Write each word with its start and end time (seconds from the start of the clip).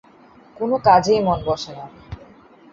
কোনো 0.57 0.75
কাজেই 0.87 1.19
মন 1.27 1.39
বসে 1.45 1.71
না। 1.71 1.85